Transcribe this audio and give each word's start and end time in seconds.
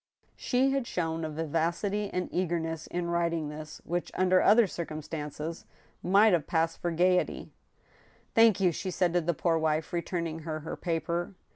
She 0.35 0.71
had 0.71 0.87
shown 0.87 1.23
a 1.23 1.29
vivacity 1.29 2.09
and 2.11 2.27
eagerness 2.31 2.87
in 2.87 3.11
writing 3.11 3.49
this 3.49 3.81
which, 3.85 4.09
under 4.15 4.41
other 4.41 4.65
circumstances, 4.65 5.63
might 6.01 6.33
have 6.33 6.47
passed 6.47 6.79
for 6.81 6.89
gayety. 6.89 7.33
THE 7.33 7.33
TWO 7.33 7.37
WIVES. 7.37 7.49
I47" 7.49 8.33
Thank 8.33 8.59
you," 8.61 8.71
she 8.71 8.89
said 8.89 9.13
to 9.13 9.21
the 9.21 9.35
poor 9.35 9.59
wife, 9.59 9.93
returning 9.93 10.39
her 10.39 10.61
her 10.61 10.75
paper. 10.75 11.35